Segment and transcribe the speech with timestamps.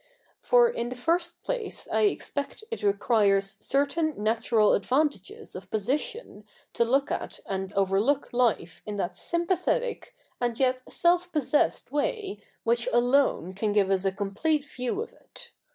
[0.41, 6.43] For in the first place I expect it requires certain natural advantages of position
[6.73, 12.87] to look at and overlook life in that sympathetic and yet self possessed way which
[12.91, 15.51] alone can give us a complete view of it.